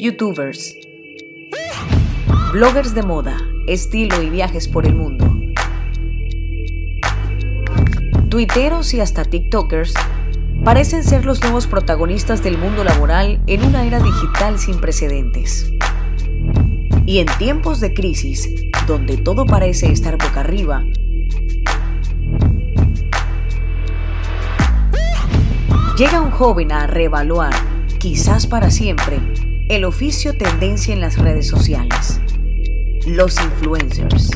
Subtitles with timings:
[0.00, 0.76] youtubers,
[2.52, 5.28] bloggers de moda, estilo y viajes por el mundo,
[8.28, 9.94] tuiteros y hasta tiktokers
[10.64, 15.72] parecen ser los nuevos protagonistas del mundo laboral en una era digital sin precedentes.
[17.04, 18.48] Y en tiempos de crisis,
[18.86, 20.84] donde todo parece estar boca arriba,
[25.96, 27.54] llega un joven a reevaluar,
[27.98, 29.18] quizás para siempre,
[29.68, 32.20] el oficio tendencia en las redes sociales.
[33.06, 34.30] Los influencers.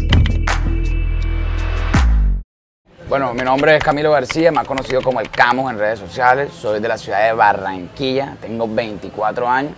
[3.09, 6.53] Bueno, mi nombre es Camilo García, más conocido como el Camus en redes sociales.
[6.53, 9.73] Soy de la ciudad de Barranquilla, tengo 24 años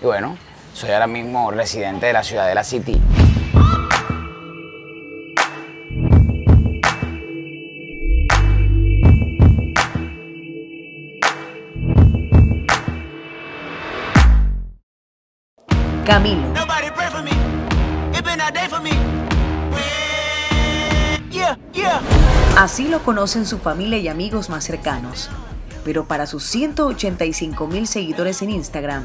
[0.00, 0.36] y bueno,
[0.72, 3.00] soy ahora mismo residente de la ciudad de la City.
[16.06, 16.46] Camilo.
[22.56, 25.28] Así lo conocen su familia y amigos más cercanos.
[25.84, 29.04] Pero para sus 185 mil seguidores en Instagram,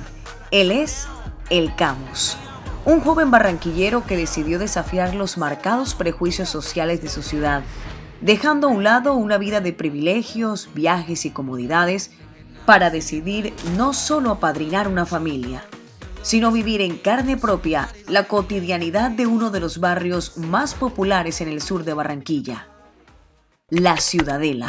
[0.52, 1.08] él es
[1.50, 2.38] el Camus.
[2.86, 7.64] Un joven barranquillero que decidió desafiar los marcados prejuicios sociales de su ciudad,
[8.22, 12.12] dejando a un lado una vida de privilegios, viajes y comodidades
[12.68, 15.64] para decidir no solo apadrinar una familia,
[16.22, 21.48] sino vivir en carne propia la cotidianidad de uno de los barrios más populares en
[21.48, 22.68] el sur de Barranquilla,
[23.70, 24.68] la Ciudadela.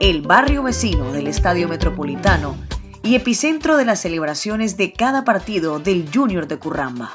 [0.00, 2.56] El barrio vecino del Estadio Metropolitano
[3.02, 7.12] y epicentro de las celebraciones de cada partido del Junior de Curramba.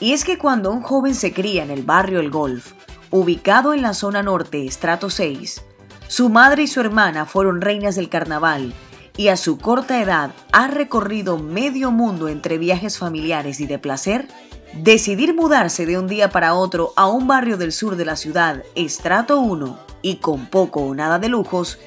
[0.00, 2.72] Y es que cuando un joven se cría en el barrio El Golf,
[3.16, 5.62] ubicado en la zona norte, estrato 6,
[6.08, 8.74] su madre y su hermana fueron reinas del carnaval
[9.16, 14.28] y a su corta edad ha recorrido medio mundo entre viajes familiares y de placer,
[14.74, 18.62] decidir mudarse de un día para otro a un barrio del sur de la ciudad,
[18.74, 21.78] estrato 1, y con poco o nada de lujos,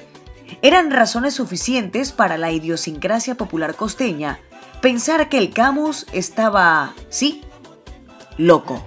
[0.62, 4.40] eran razones suficientes para la idiosincrasia popular costeña
[4.80, 7.42] pensar que el Camus estaba, sí,
[8.40, 8.82] loco.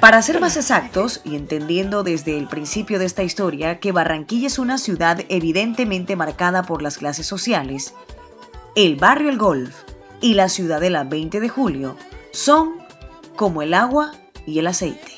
[0.00, 4.58] Para ser más exactos, y entendiendo desde el principio de esta historia que Barranquilla es
[4.58, 7.94] una ciudad evidentemente marcada por las clases sociales,
[8.74, 9.74] el barrio El Golf
[10.20, 11.96] y la ciudadela 20 de julio
[12.32, 12.76] son
[13.36, 14.12] como el agua
[14.46, 15.12] y el aceite.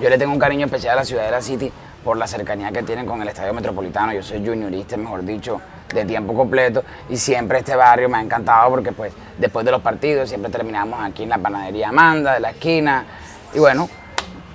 [0.00, 1.72] Yo le tengo un cariño especial a la Ciudadela City
[2.08, 4.14] por la cercanía que tienen con el Estadio Metropolitano.
[4.14, 5.60] Yo soy juniorista, mejor dicho,
[5.92, 9.82] de tiempo completo y siempre este barrio me ha encantado porque pues después de los
[9.82, 13.04] partidos siempre terminamos aquí en la panadería Amanda de la esquina
[13.52, 13.90] y bueno,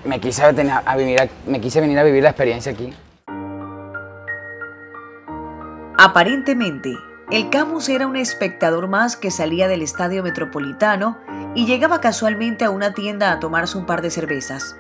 [0.04, 0.52] me quise,
[1.46, 2.92] me quise venir a vivir la experiencia aquí.
[5.96, 6.98] Aparentemente,
[7.30, 11.20] el Camus era un espectador más que salía del estadio metropolitano
[11.54, 14.76] y llegaba casualmente a una tienda a tomarse un par de cervezas.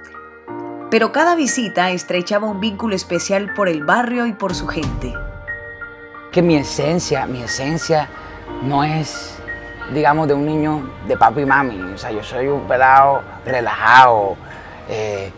[0.93, 5.11] Pero cada visita estrechaba un vínculo especial por el barrio y por su gente
[6.31, 8.07] que mi esencia, mi esencia
[8.61, 9.39] no es,
[9.91, 11.79] digamos, de un niño de papi y mami.
[11.93, 14.35] O sea, yo soy un pelado relajado,
[14.87, 15.31] eh,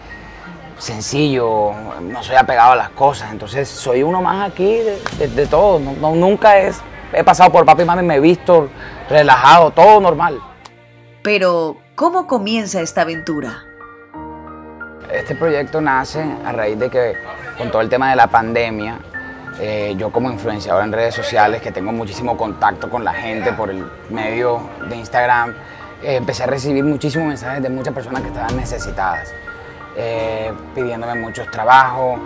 [0.77, 1.71] sencillo,
[2.01, 3.31] no soy apegado a las cosas.
[3.31, 4.79] Entonces, soy uno más aquí
[5.17, 5.79] de, todo.
[5.79, 6.81] nunca es,
[7.13, 8.67] he pasado por papi y mami, me he visto
[9.09, 10.38] relajado, todo normal.
[11.23, 13.63] Pero, ¿cómo comienza esta aventura?
[15.15, 17.13] Este proyecto nace a raíz de que
[17.57, 18.99] con todo el tema de la pandemia,
[19.61, 23.69] eh, yo como influenciador en redes sociales, que tengo muchísimo contacto con la gente por
[23.69, 24.59] el medio
[24.89, 25.51] de Instagram,
[26.03, 29.33] eh, empecé a recibir muchísimos mensajes de muchas personas que estaban necesitadas,
[29.95, 32.19] eh, pidiéndome muchos trabajos.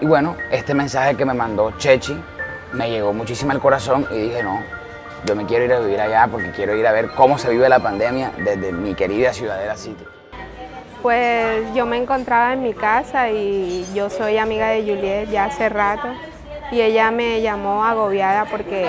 [0.00, 2.18] Y bueno, este mensaje que me mandó Chechi
[2.72, 4.62] me llegó muchísimo al corazón y dije, no,
[5.26, 7.68] yo me quiero ir a vivir allá porque quiero ir a ver cómo se vive
[7.68, 10.04] la pandemia desde mi querida Ciudadela City.
[11.02, 15.70] Pues yo me encontraba en mi casa y yo soy amiga de Juliet ya hace
[15.70, 16.08] rato
[16.70, 18.86] y ella me llamó agobiada porque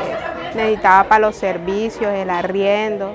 [0.53, 3.11] necesitaba para los servicios, el arriendo.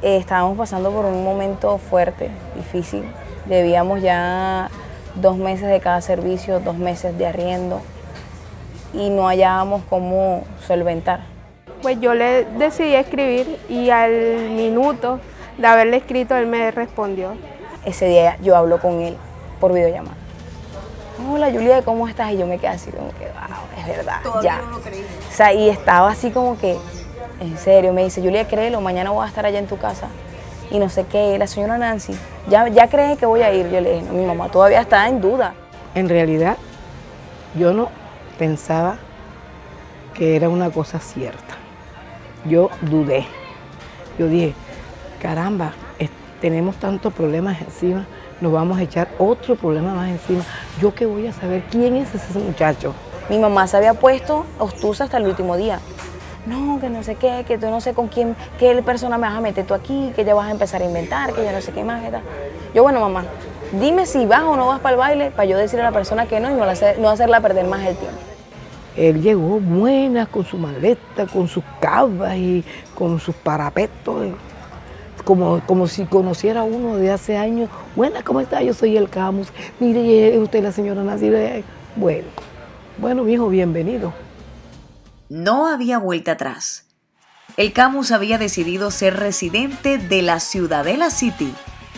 [0.00, 3.04] Eh, estábamos pasando por un momento fuerte, difícil.
[3.44, 4.70] Debíamos ya
[5.14, 7.82] dos meses de cada servicio, dos meses de arriendo
[8.94, 11.20] y no hallábamos cómo solventar.
[11.82, 15.20] Pues yo le decidí escribir y al minuto
[15.58, 17.34] de haberle escrito él me respondió.
[17.84, 19.16] Ese día yo hablo con él
[19.60, 20.22] por videollamada
[21.30, 22.32] hola Julia, ¿cómo estás?
[22.32, 24.58] Y yo me quedé así como que, wow, es verdad, ya.
[24.58, 24.80] No lo o
[25.30, 26.76] sea, y estaba así como que,
[27.40, 30.08] en serio, me dice, Julia, créelo, mañana voy a estar allá en tu casa.
[30.70, 32.14] Y no sé qué, la señora Nancy,
[32.48, 33.70] ¿ya, ya cree que voy a ir?
[33.70, 35.54] Yo le dije, no, mi mamá todavía está en duda.
[35.94, 36.56] En realidad,
[37.54, 37.90] yo no
[38.38, 38.96] pensaba
[40.14, 41.56] que era una cosa cierta.
[42.46, 43.26] Yo dudé.
[44.18, 44.54] Yo dije,
[45.20, 45.72] caramba,
[46.42, 48.04] tenemos tantos problemas encima,
[48.40, 50.42] nos vamos a echar otro problema más encima.
[50.80, 52.94] ¿Yo qué voy a saber quién es ese muchacho?
[53.30, 55.78] Mi mamá se había puesto obtusa hasta el último día.
[56.44, 59.36] No, que no sé qué, que tú no sé con quién, qué persona me vas
[59.36, 61.70] a meter tú aquí, que ya vas a empezar a inventar, que ya no sé
[61.70, 62.22] qué más, tal.
[62.74, 63.24] Yo, bueno, mamá,
[63.80, 66.26] dime si vas o no vas para el baile para yo decirle a la persona
[66.26, 66.54] que no y
[67.00, 68.18] no, hacerla perder más el tiempo.
[68.96, 72.64] Él llegó buena con su maleta, con sus cabas y
[72.96, 74.26] con sus parapetos,
[75.24, 77.70] como, como si conociera a uno de hace años.
[77.96, 78.62] Buena, ¿cómo está?
[78.62, 79.48] Yo soy el Camus.
[79.80, 81.62] Mire, usted la señora Nacida.
[81.96, 82.28] Bueno,
[82.98, 84.12] bueno, mi hijo, bienvenido.
[85.28, 86.84] No había vuelta atrás.
[87.56, 91.54] El Camus había decidido ser residente de la Ciudadela City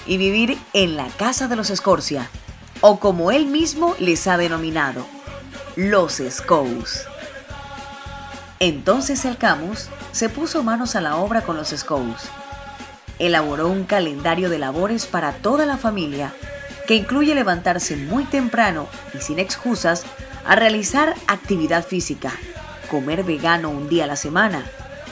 [0.06, 2.29] y vivir en la casa de los Escorcia,
[2.81, 5.06] o como él mismo les ha denominado,
[5.77, 7.06] los Scouts.
[8.59, 12.31] Entonces el Camus se puso manos a la obra con los Scouts.
[13.19, 16.33] Elaboró un calendario de labores para toda la familia
[16.87, 20.05] que incluye levantarse muy temprano y sin excusas
[20.47, 22.33] a realizar actividad física,
[22.91, 24.65] comer vegano un día a la semana,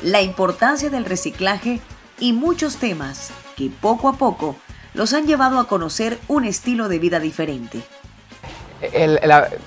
[0.03, 1.81] la importancia del reciclaje
[2.19, 4.57] y muchos temas que poco a poco
[4.95, 7.83] los han llevado a conocer un estilo de vida diferente.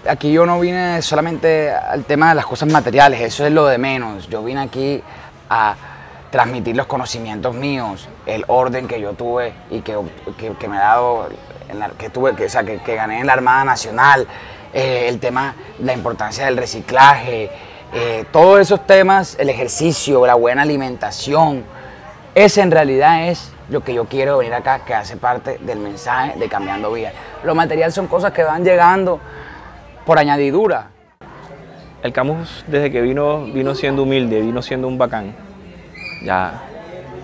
[0.07, 3.77] aquí yo no vine solamente al tema de las cosas materiales, eso es lo de
[3.77, 4.29] menos.
[4.29, 5.01] Yo vine aquí
[5.49, 5.75] a
[6.35, 9.95] transmitir los conocimientos míos, el orden que yo tuve y que,
[10.67, 11.29] me ha dado,
[11.97, 14.27] que, tuve, que, o sea, que, gané en la Armada Nacional,
[14.73, 17.49] eh, el tema, la importancia del reciclaje,
[17.93, 21.63] eh, todos esos temas, el ejercicio, la buena alimentación,
[22.33, 26.37] ese en realidad es lo que yo quiero venir acá, que hace parte del mensaje
[26.37, 27.13] de Cambiando Vida.
[27.45, 29.21] Lo material son cosas que van llegando
[30.05, 30.89] por añadidura.
[32.03, 35.44] El Camus desde que vino, vino siendo humilde, vino siendo un bacán.
[36.23, 36.63] Ya.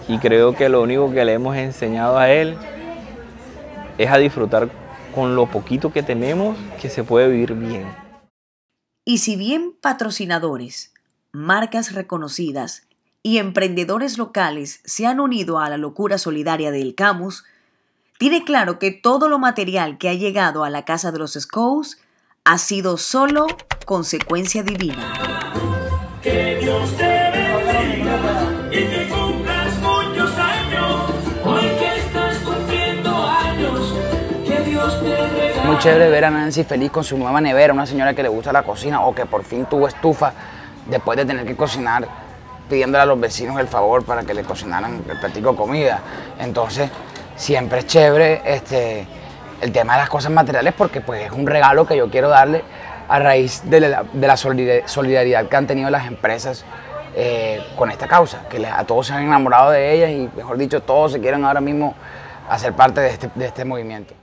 [0.08, 2.58] Y creo que lo único que le hemos enseñado a él
[3.98, 4.70] es a disfrutar
[5.14, 7.86] con lo poquito que tenemos, que se puede vivir bien.
[9.06, 10.94] Y si bien patrocinadores,
[11.32, 12.88] marcas reconocidas
[13.24, 17.44] y emprendedores locales se han unido a la locura solidaria del Camus,
[18.18, 22.00] tiene claro que todo lo material que ha llegado a la casa de los Scouts
[22.44, 23.48] ha sido solo
[23.86, 25.14] consecuencia divina.
[26.22, 27.11] Que Dios te
[35.82, 38.62] chévere ver a Nancy feliz con su nueva nevera, una señora que le gusta la
[38.62, 40.32] cocina o que por fin tuvo estufa
[40.86, 42.08] después de tener que cocinar
[42.70, 46.00] pidiéndole a los vecinos el favor para que le cocinaran el platico comida.
[46.38, 46.88] Entonces,
[47.36, 49.08] siempre es chévere este,
[49.60, 52.64] el tema de las cosas materiales porque pues, es un regalo que yo quiero darle
[53.10, 56.64] a raíz de la, solidaridad que han tenido las empresas
[57.16, 60.84] eh, con esta causa, que a todos se han enamorado de ellas y, mejor dicho,
[60.84, 61.96] todos se quieren ahora mismo
[62.48, 64.21] hacer parte de este, de este movimiento.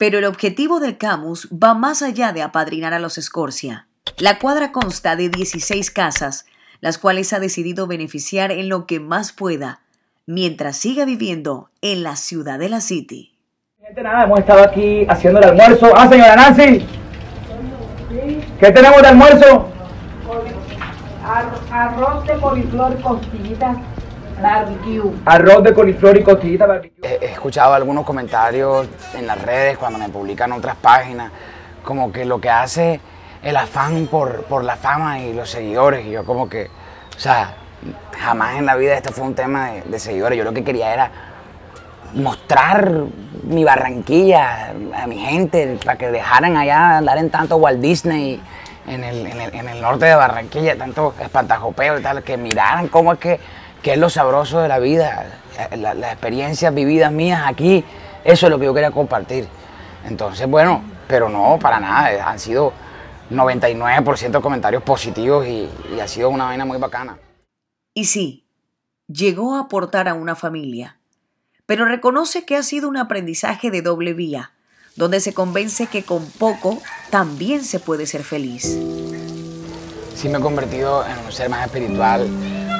[0.00, 3.86] Pero el objetivo del Camus va más allá de apadrinar a los Escorcia.
[4.16, 6.46] La cuadra consta de 16 casas
[6.80, 9.80] las cuales ha decidido beneficiar en lo que más pueda,
[10.24, 13.36] mientras siga viviendo en la ciudad de la City.
[14.02, 15.92] Nada, hemos estado aquí haciendo el almuerzo.
[15.94, 16.86] Ah, señora Nancy.
[18.58, 19.68] ¿Qué tenemos de almuerzo?
[21.70, 23.76] Arroz de coliflor costillitas
[24.40, 25.12] barbecue.
[25.24, 27.18] Arroz de coliflor y costillitas barbecue.
[27.20, 31.30] He escuchado algunos comentarios en las redes cuando me publican otras páginas,
[31.84, 33.00] como que lo que hace
[33.42, 36.06] el afán por, por la fama y los seguidores.
[36.06, 36.68] Y yo como que,
[37.16, 37.54] o sea,
[38.18, 40.38] jamás en la vida esto fue un tema de, seguidores.
[40.38, 41.10] Yo lo que quería era
[42.14, 42.90] mostrar
[43.44, 48.40] mi Barranquilla a mi gente, para que dejaran allá andar en tanto Walt Disney
[48.86, 53.18] en el, en el, norte de Barranquilla, tanto espantajopeo y tal, que miraran cómo es
[53.18, 53.40] que,
[53.84, 55.40] es lo sabroso de la vida,
[55.76, 57.84] las experiencias vividas mías aquí,
[58.24, 59.48] eso es lo que yo quería compartir.
[60.06, 62.72] Entonces, bueno, pero no, para nada, han sido
[63.30, 65.68] 99% comentarios positivos y,
[66.00, 67.18] ha sido una vaina muy bacana.
[67.94, 68.46] Y sí,
[69.06, 70.98] llegó a aportar a una familia,
[71.66, 74.52] pero reconoce que ha sido un aprendizaje de doble vía,
[74.96, 78.78] donde se convence que con poco también se puede ser feliz.
[80.14, 82.28] Sí me he convertido en un ser más espiritual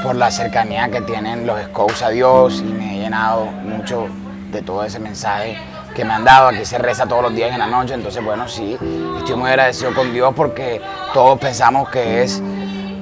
[0.02, 4.09] por la cercanía que tienen los scouts a Dios y me he llenado mucho
[4.50, 5.57] de todo ese mensaje
[5.95, 8.49] que me han dado, aquí se reza todos los días en la noche, entonces bueno,
[8.49, 8.76] sí,
[9.19, 10.80] estoy muy agradecido con Dios porque
[11.12, 12.42] todos pensamos que es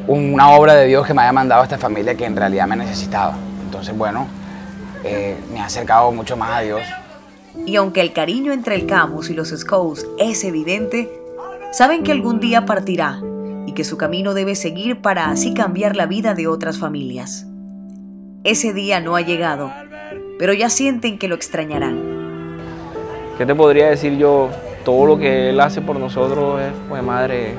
[0.06, 2.76] una obra de Dios que me haya mandado a esta familia que en realidad me
[2.76, 3.34] necesitaba.
[3.62, 4.26] Entonces bueno,
[5.04, 6.80] eh, me ha acercado mucho más a Dios.
[7.66, 11.10] Y aunque el cariño entre el Camus y los Scouts es evidente,
[11.72, 13.20] saben que algún día partirá
[13.68, 17.46] y que su camino debe seguir para así cambiar la vida de otras familias.
[18.42, 19.70] Ese día no ha llegado,
[20.38, 22.56] pero ya sienten que lo extrañarán.
[23.36, 24.48] ¿Qué te podría decir yo?
[24.86, 27.56] Todo lo que él hace por nosotros es, pues madre,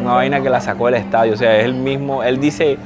[0.00, 1.32] una vaina que la sacó del estadio.
[1.32, 2.78] O sea, es el mismo, él dice,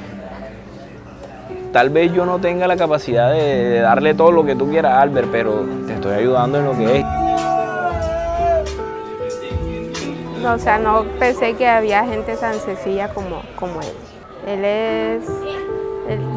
[1.71, 5.27] tal vez yo no tenga la capacidad de, darle todo lo que tú quieras, Albert,
[5.31, 7.05] pero te estoy ayudando en lo que es.
[10.45, 13.93] O sea, no pensé que había gente tan sencilla como, como él.
[14.47, 15.23] Él es,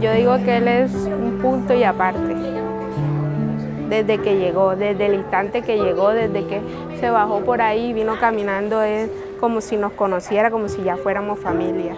[0.01, 2.35] yo digo que él es un punto y aparte.
[3.89, 6.61] Desde que llegó, desde el instante que llegó, desde que
[6.99, 11.39] se bajó por ahí, vino caminando, es como si nos conociera, como si ya fuéramos
[11.39, 11.95] familia.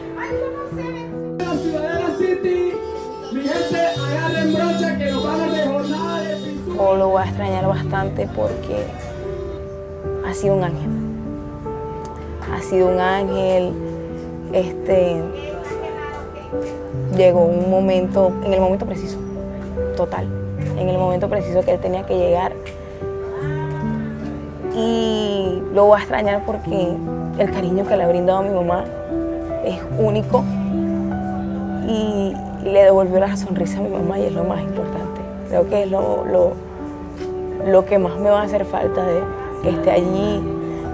[6.77, 8.85] O lo voy a extrañar bastante porque
[10.27, 11.04] ha sido un ángel.
[12.55, 13.73] Ha sido un ángel.
[14.53, 15.23] Este
[17.17, 19.19] llegó un momento, en el momento preciso,
[19.97, 20.27] total,
[20.79, 22.53] en el momento preciso que él tenía que llegar.
[24.77, 26.97] Y lo voy a extrañar porque
[27.39, 28.85] el cariño que le ha brindado a mi mamá
[29.65, 30.45] es único
[31.89, 32.35] y
[32.65, 35.21] le devolvió la sonrisa a mi mamá y es lo más importante.
[35.49, 36.25] Creo que es lo,
[37.67, 39.21] lo, que más me va a hacer falta de
[39.63, 40.43] que esté allí,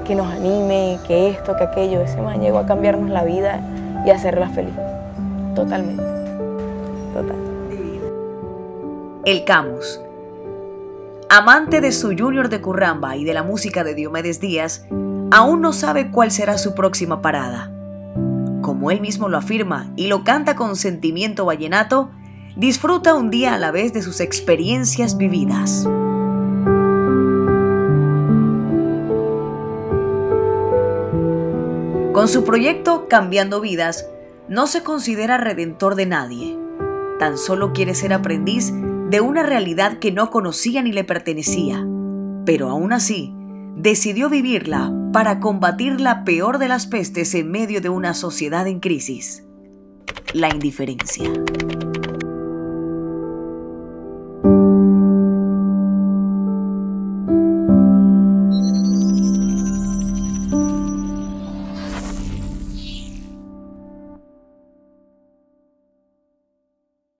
[0.05, 2.01] que nos anime, que esto, que aquello.
[2.01, 3.61] Ese man llegó a cambiarnos la vida
[4.07, 4.75] y a hacerla feliz.
[5.55, 6.03] Totalmente.
[7.15, 7.37] Total.
[9.25, 10.01] El Camus.
[11.29, 14.87] Amante de su Junior de Curramba y de la música de Diomedes Díaz,
[15.31, 17.71] aún no sabe cuál será su próxima parada
[18.71, 22.11] como él mismo lo afirma y lo canta con sentimiento vallenato,
[22.57, 25.89] disfruta un día a la vez de sus experiencias vividas.
[32.21, 34.07] Con su proyecto Cambiando Vidas,
[34.47, 36.59] no se considera redentor de nadie.
[37.19, 38.75] Tan solo quiere ser aprendiz
[39.09, 41.83] de una realidad que no conocía ni le pertenecía.
[42.45, 43.33] Pero aún así,
[43.75, 48.81] decidió vivirla para combatir la peor de las pestes en medio de una sociedad en
[48.81, 49.47] crisis,
[50.35, 51.31] la indiferencia.